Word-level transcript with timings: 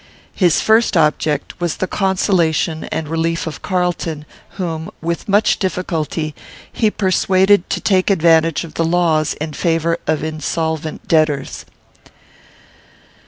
His 0.33 0.61
first 0.61 0.97
object 0.97 1.59
was 1.61 1.75
the 1.77 1.85
consolation 1.85 2.85
and 2.85 3.07
relief 3.07 3.45
of 3.45 3.61
Carlton, 3.61 4.25
whom, 4.57 4.89
with 4.99 5.29
much 5.29 5.59
difficulty, 5.59 6.33
he 6.73 6.89
persuaded 6.89 7.69
to 7.69 7.79
take 7.79 8.09
advantage 8.09 8.63
of 8.63 8.73
the 8.73 8.83
laws 8.83 9.35
in 9.35 9.53
favour 9.53 9.99
of 10.07 10.23
insolvent 10.23 11.07
debtors. 11.07 11.65